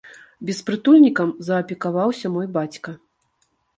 [0.49, 2.95] Беспрытульнікам заапекаваўся мой бацька.